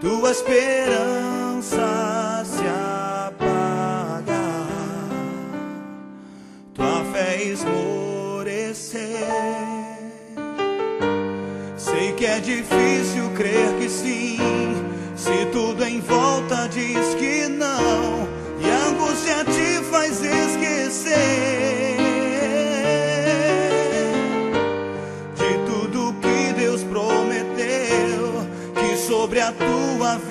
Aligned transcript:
tua 0.00 0.30
esperança 0.30 1.86
se 2.44 2.64
apaga, 3.26 4.32
tua 6.72 7.04
fé 7.12 7.42
esmorecer. 7.42 9.00
Sei 11.76 12.12
que 12.12 12.26
é 12.26 12.38
difícil 12.38 13.30
crer 13.36 13.74
que 13.78 13.88
sim, 13.88 14.38
se 15.16 15.46
tudo 15.52 15.84
em 15.84 16.00
volta 16.00 16.68
diz 16.68 17.14
que 17.14 17.48
não, 17.48 18.28
e 18.60 18.70
a 18.70 18.86
angústia 18.86 19.44
te 19.44 19.84
faz 19.90 20.22
esquecer. 20.22 21.67
Tua 29.58 30.16
vida 30.18 30.27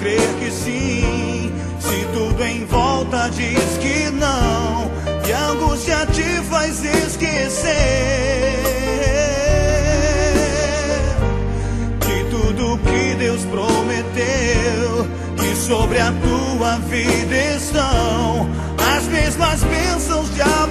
crer 0.00 0.28
que 0.38 0.50
sim, 0.50 1.52
se 1.80 2.06
tudo 2.12 2.42
em 2.44 2.64
volta 2.66 3.28
diz 3.30 3.78
que 3.80 4.10
não, 4.10 4.90
e 5.26 5.32
a 5.32 5.48
angústia 5.48 6.06
te 6.06 6.22
faz 6.48 6.84
esquecer 6.84 7.68
que 12.00 12.24
tudo 12.30 12.78
que 12.78 13.14
Deus 13.16 13.44
prometeu, 13.44 15.06
que 15.36 15.56
sobre 15.56 15.98
a 15.98 16.12
tua 16.12 16.78
vida 16.88 17.36
estão 17.56 18.48
as 18.96 19.04
mesmas 19.08 19.62
bênçãos 19.64 20.34
de 20.34 20.42
amor. 20.42 20.67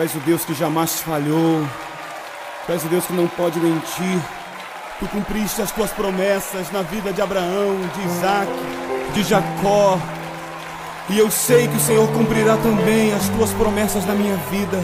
És 0.00 0.14
o 0.14 0.20
Deus 0.20 0.44
que 0.44 0.54
jamais 0.54 1.00
falhou. 1.00 1.66
Tu 2.66 2.72
és 2.72 2.84
o 2.84 2.88
Deus 2.88 3.06
que 3.06 3.12
não 3.12 3.26
pode 3.26 3.58
mentir. 3.58 4.20
Tu 4.98 5.06
cumpriste 5.08 5.62
as 5.62 5.70
tuas 5.70 5.90
promessas 5.90 6.70
na 6.70 6.82
vida 6.82 7.12
de 7.12 7.20
Abraão, 7.22 7.76
de 7.94 8.06
Isaac, 8.06 8.50
de 9.14 9.22
Jacó. 9.22 9.98
E 11.08 11.18
eu 11.18 11.30
sei 11.30 11.66
que 11.66 11.76
o 11.76 11.80
Senhor 11.80 12.06
cumprirá 12.12 12.56
também 12.56 13.12
as 13.12 13.28
tuas 13.30 13.52
promessas 13.52 14.06
na 14.06 14.14
minha 14.14 14.36
vida. 14.50 14.78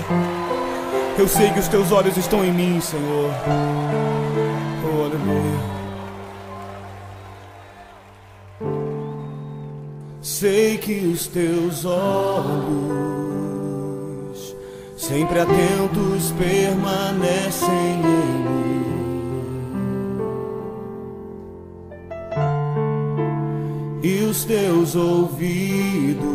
Eu 1.19 1.29
sei 1.29 1.51
que 1.51 1.61
os 1.61 1.69
teus 1.69 1.93
olhos 1.93 2.17
estão 2.17 2.45
em 2.45 2.53
mim, 2.53 2.81
Senhor. 2.81 3.31
Oh, 4.85 5.05
aleluia. 5.05 5.77
Sei 10.21 10.77
que 10.79 11.07
os 11.07 11.27
teus 11.27 11.85
olhos 11.85 13.26
sempre 15.07 15.39
atentos 15.39 16.33
permanecem 16.33 17.69
em 17.71 17.99
mim. 17.99 18.47
E 24.03 24.25
os 24.25 24.45
teus 24.45 24.97
ouvidos 24.97 26.27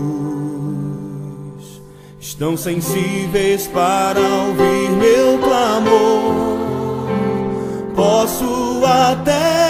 estão 2.18 2.56
sensíveis 2.56 3.68
para 3.68 4.22
ouvir 4.22 4.90
meu 4.92 5.38
clamor. 5.40 6.62
Posso 7.94 8.86
até 8.86 9.61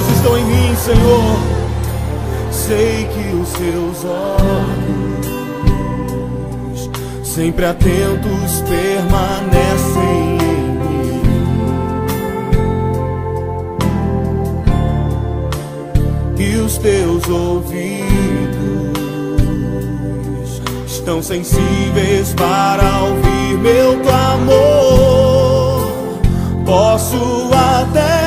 olhos 0.00 0.16
estão 0.16 0.38
em 0.38 0.44
mim, 0.44 0.74
Senhor. 0.76 1.38
Sei 2.50 3.06
que 3.06 3.34
os 3.36 3.48
seus 3.48 4.04
olhos, 4.04 5.30
sempre 7.22 7.66
atentos, 7.66 8.62
permanecem 8.68 10.38
em 10.42 10.68
mim. 10.78 11.22
E 16.38 16.56
os 16.56 16.78
teus 16.78 17.28
ouvidos 17.28 17.80
estão 20.86 21.22
sensíveis 21.22 22.34
para 22.34 23.02
ouvir 23.04 23.58
meu 23.58 24.00
clamor. 24.00 25.80
Posso 26.64 27.50
até 27.52 28.19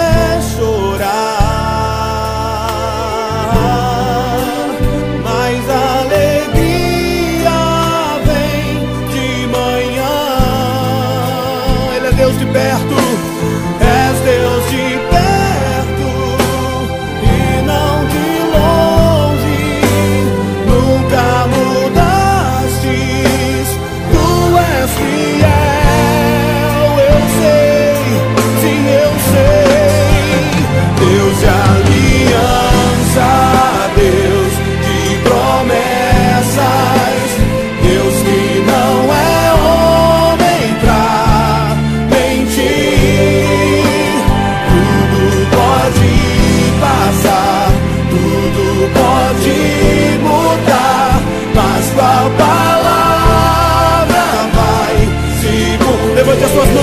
but 56.33 56.39
this 56.39 56.55
was 56.55 56.69
no 56.73 56.82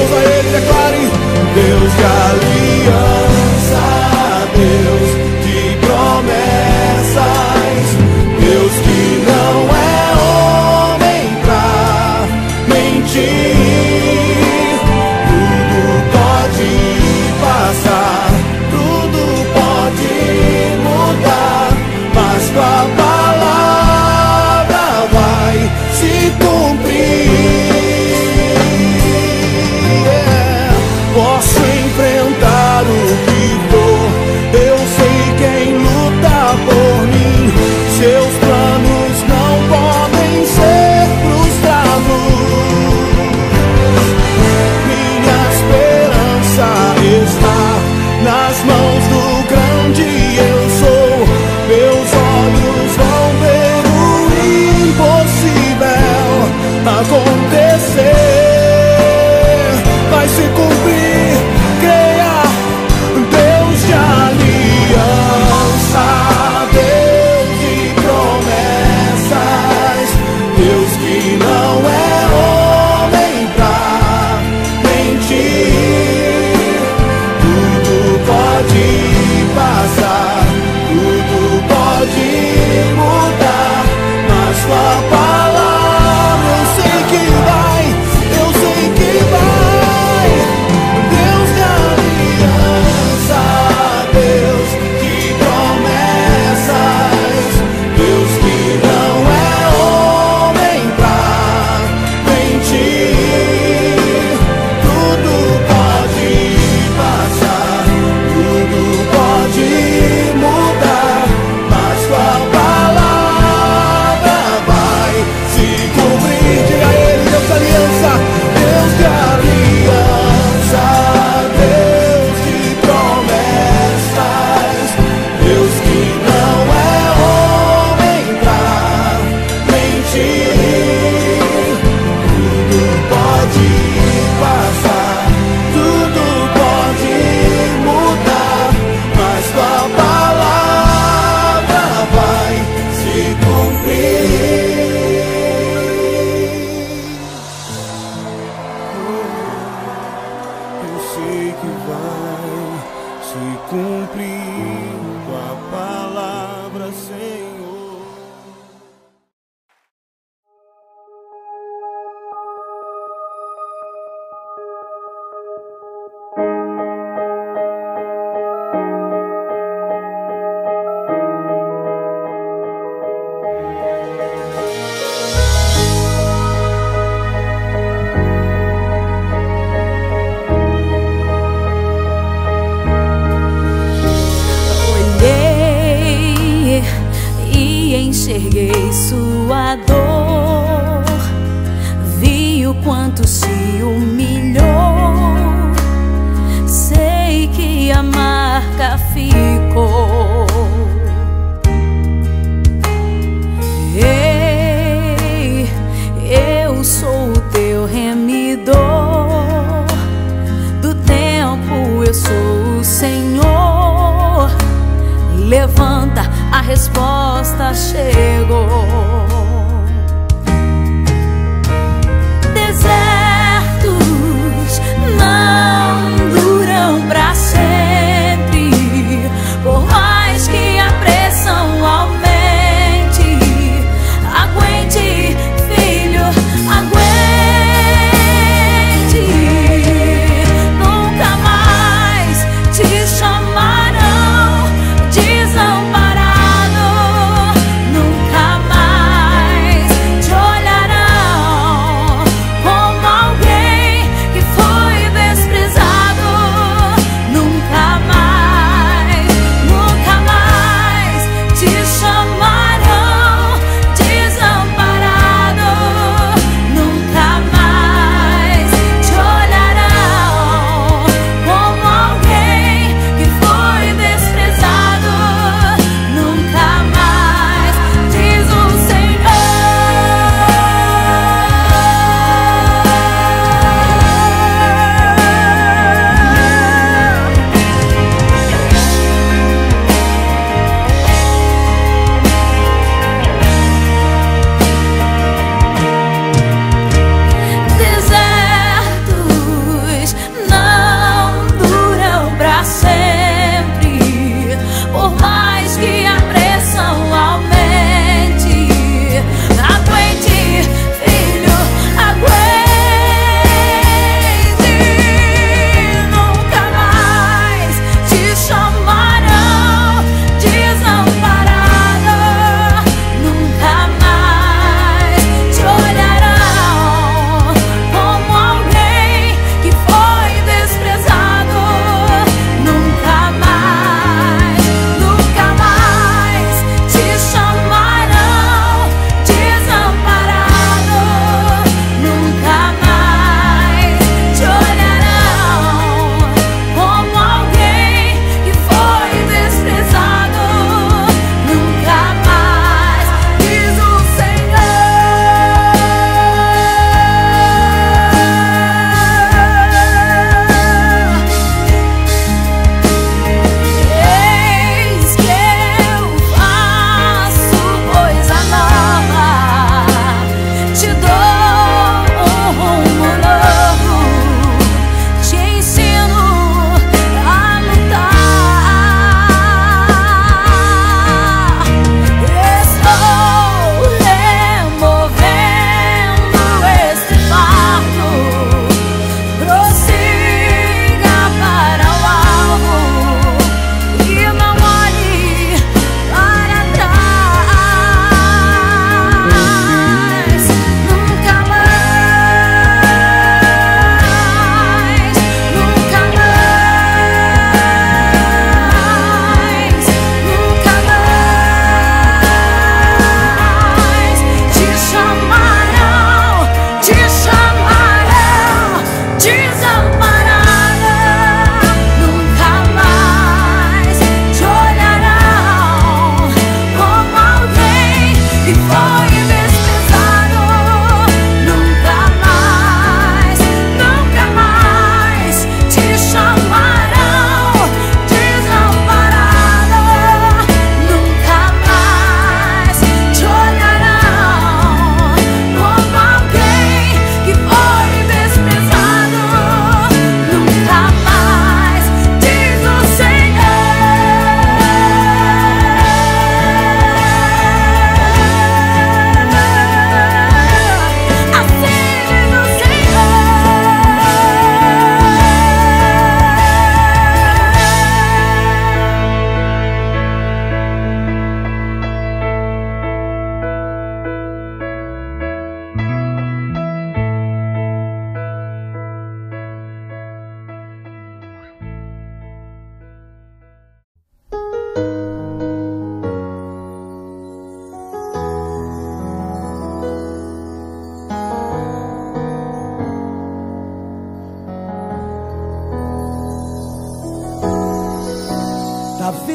resposta 216.70 217.74
chegou. 217.74 218.79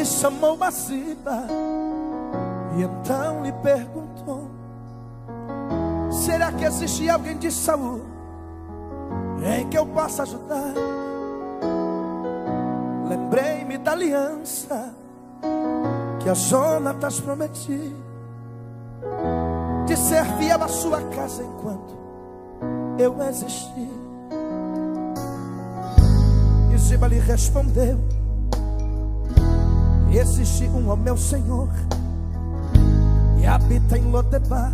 Chamou 0.06 0.56
Baciba 0.56 1.46
e 2.76 2.82
então 2.82 3.42
lhe 3.42 3.52
perguntou: 3.52 4.50
Será 6.10 6.52
que 6.52 6.64
existe 6.64 7.08
alguém 7.08 7.36
de 7.36 7.50
saúde 7.50 8.04
em 9.58 9.68
que 9.68 9.76
eu 9.76 9.86
possa 9.86 10.22
ajudar? 10.22 10.72
Lembrei-me 13.08 13.78
da 13.78 13.92
aliança 13.92 14.94
que 16.20 16.28
a 16.28 16.34
Jonatas 16.34 17.20
prometia 17.20 18.06
de 19.86 19.96
ser 19.96 20.24
fiel 20.36 20.62
à 20.62 20.68
sua 20.68 21.00
casa 21.02 21.42
enquanto 21.42 21.96
eu 22.98 23.22
existi. 23.22 23.88
E 26.74 26.78
Ziba 26.78 27.06
lhe 27.06 27.18
respondeu: 27.18 27.98
Existe 30.18 30.64
um, 30.68 30.88
ó 30.88 30.96
meu 30.96 31.14
Senhor, 31.14 31.68
e 33.38 33.46
habita 33.46 33.98
em 33.98 34.10
Lodebar, 34.10 34.72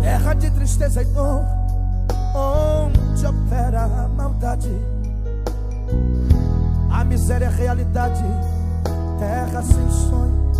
terra 0.00 0.32
de 0.34 0.48
tristeza 0.52 1.02
e 1.02 1.04
dor, 1.06 1.44
onde 2.36 3.26
opera 3.26 3.82
a 3.82 4.06
maldade. 4.06 4.70
A 6.88 7.02
miséria 7.02 7.46
é 7.46 7.48
realidade, 7.48 8.22
terra 9.18 9.60
sem 9.62 9.90
sonho, 9.90 10.52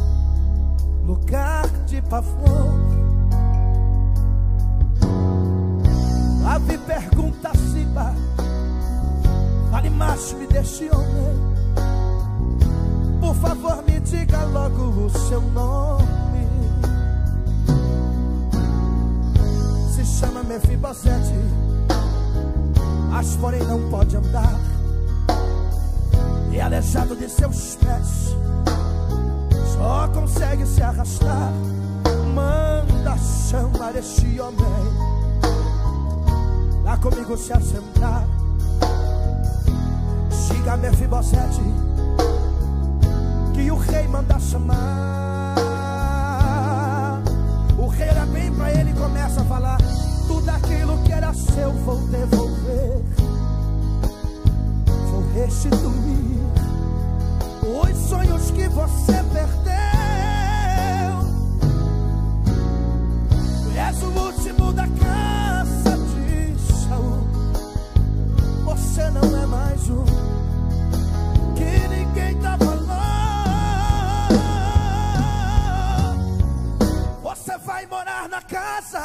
lugar 1.07 1.69
de 1.87 2.03
pavor. 2.03 2.69
Ave 6.53 6.79
pergunta 6.79 7.53
Ziba, 7.57 8.13
fale 9.71 9.89
mais 9.89 10.33
me 10.33 10.49
deste 10.49 10.91
homem. 10.93 11.58
Por 13.29 13.37
favor, 13.37 13.85
me 13.87 14.01
diga 14.01 14.43
logo 14.45 15.05
o 15.05 15.11
seu 15.11 15.43
nome. 15.43 16.49
Se 19.95 20.03
chama 20.03 20.43
Mefibosete, 20.43 21.35
mas 23.11 23.37
porém 23.37 23.63
não 23.65 23.91
pode 23.91 24.17
andar. 24.17 24.59
E 26.51 26.59
aleijado 26.59 27.15
de 27.17 27.29
seus 27.29 27.77
pés, 27.77 28.35
só 29.77 30.09
consegue 30.09 30.65
se 30.65 30.83
arrastar. 30.83 31.53
Manda 32.35 33.15
chamar 33.19 33.95
este 33.95 34.41
homem, 34.41 34.65
lá 36.83 36.97
comigo 36.97 37.37
se 37.37 37.53
assentar. 37.53 38.27
Siga 40.31 40.79
Mefibosete 40.79 41.88
que 43.59 43.73
o 43.73 43.77
rei 43.77 44.07
manda 44.07 44.39
chamar. 44.39 45.57
O 47.77 47.89
rei 47.89 48.09
era 48.09 48.25
bem 48.27 48.53
para 48.53 48.71
ele 48.73 48.93
começa 48.93 49.41
a 49.41 49.45
falar: 49.45 49.79
tudo 50.29 50.49
aquilo 50.49 51.03
que 51.03 51.13
era 51.13 51.35
seu 51.35 51.73
vou 51.85 51.99
devolver, 52.07 53.03
vou 55.11 55.25
restituir 55.35 56.39
os 57.83 57.97
sonhos 58.09 58.51
que 58.53 58.69
você 58.69 59.25
perdeu. 59.33 59.88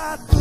Casa 0.04 0.33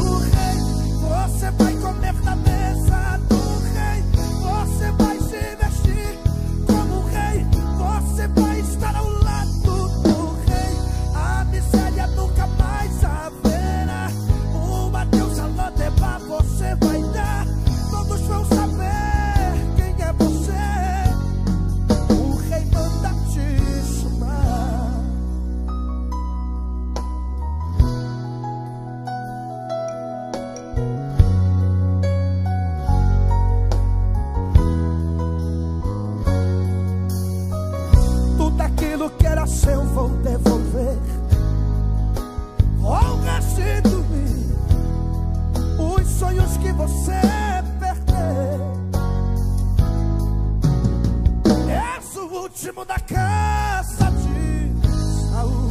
último 52.52 52.84
da 52.84 52.98
casa 52.98 54.10
de 54.10 55.30
Saul. 55.30 55.68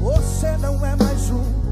Você 0.00 0.56
não 0.58 0.86
é 0.86 0.94
mais 0.94 1.30
um 1.30 1.63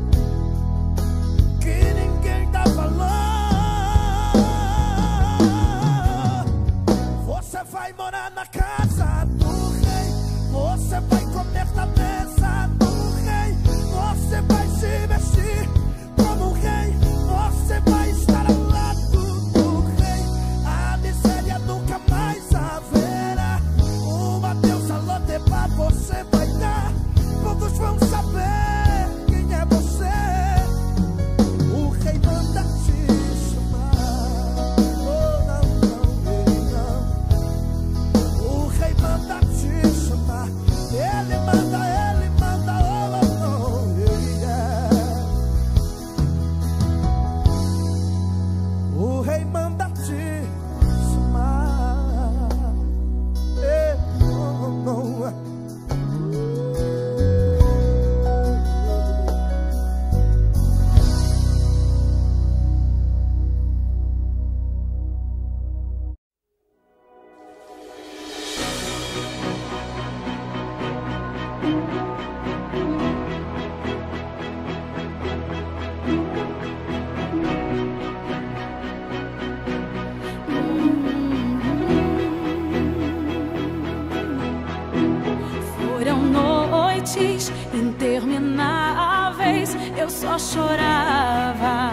eu 90.02 90.10
só 90.10 90.36
chorava. 90.36 91.92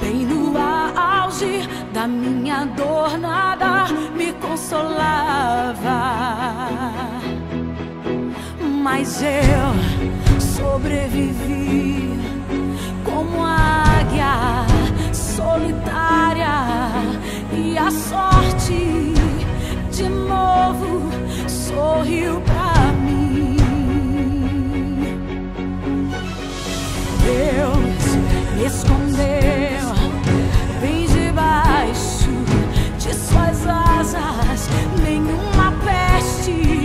Bem 0.00 0.24
no 0.26 0.56
auge 0.96 1.68
da 1.92 2.06
minha 2.06 2.64
dor, 2.66 3.18
nada 3.18 3.86
me 4.14 4.32
consolava. 4.34 5.72
Mas 8.60 9.22
eu 9.22 10.40
sobrevivi 10.40 12.16
como 13.04 13.44
águia 13.44 14.64
solitária 15.12 16.58
e 17.52 17.76
a 17.76 17.90
sorte 17.90 19.14
de 19.90 20.08
novo 20.08 21.10
sorriu 21.48 22.40
pra 22.42 22.92
mim. 22.92 22.93
Deus 27.24 28.16
me 28.54 28.66
escondeu 28.66 29.94
bem 30.80 31.06
debaixo 31.06 32.28
de 32.98 33.14
suas 33.14 33.66
asas. 33.66 34.68
Nenhuma 35.02 35.72
peste. 35.82 36.83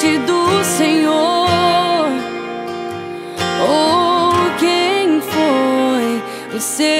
A 0.00 0.06
mente 0.06 0.18
do 0.26 0.64
Senhor? 0.64 2.08
Ou 3.68 4.32
quem 4.58 5.20
foi 5.20 6.56
o 6.56 6.60
seu 6.60 6.99